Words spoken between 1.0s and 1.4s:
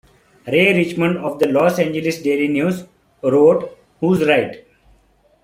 of